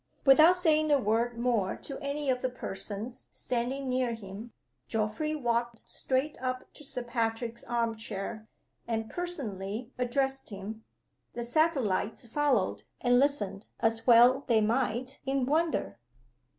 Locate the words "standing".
3.29-3.87